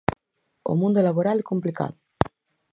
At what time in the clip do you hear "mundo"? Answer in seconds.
0.81-0.99